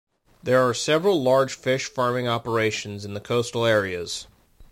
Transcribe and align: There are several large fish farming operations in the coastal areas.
There 0.41 0.67
are 0.67 0.73
several 0.73 1.21
large 1.21 1.53
fish 1.53 1.85
farming 1.87 2.27
operations 2.27 3.05
in 3.05 3.13
the 3.13 3.19
coastal 3.21 3.67
areas. 3.67 4.25